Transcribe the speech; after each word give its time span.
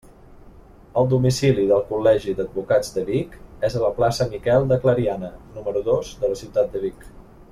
El 1.01 1.09
domicili 1.09 1.65
del 1.71 1.83
Col·legi 1.89 2.33
d'Advocats 2.39 2.89
de 2.95 3.03
Vic 3.11 3.37
és 3.71 3.77
a 3.77 3.83
la 3.85 3.93
plaça 3.99 4.29
Miquel 4.33 4.67
de 4.73 4.81
Clariana, 4.87 5.31
número 5.59 5.87
dos, 5.93 6.15
de 6.25 6.33
la 6.33 6.41
ciutat 6.45 6.77
de 6.77 6.87
Vic. 6.87 7.07